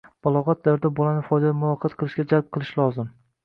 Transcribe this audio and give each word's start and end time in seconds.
Balog'at 0.27 0.63
davrida 0.67 0.91
bolani 1.01 1.21
foydali 1.29 1.59
muloqot 1.59 1.97
qilishga 2.03 2.29
jalb 2.35 2.51
qilish 2.59 2.77
lozim. 2.85 3.17